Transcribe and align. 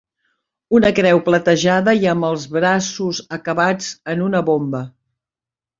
Una 0.77 0.89
creu 0.99 1.21
platejada, 1.27 1.95
i 2.05 2.09
amb 2.15 2.29
els 2.31 2.49
braços 2.57 3.21
acabats 3.39 3.95
en 4.15 4.27
una 4.31 4.45
bomba. 4.51 4.83